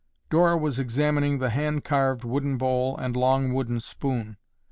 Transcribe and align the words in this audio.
Dora 0.31 0.57
was 0.57 0.79
examining 0.79 1.37
the 1.37 1.51
hand 1.51 1.83
carved 1.83 2.23
wooden 2.23 2.57
bowl 2.57 2.97
and 2.97 3.15
long 3.15 3.53
wooden 3.53 3.79
spoon. 3.79 4.37